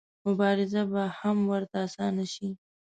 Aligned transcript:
مبارزه 0.27 0.81
به 0.91 1.03
هم 1.19 1.37
ورته 1.51 1.77
اسانه 1.85 2.25
شي. 2.33 2.47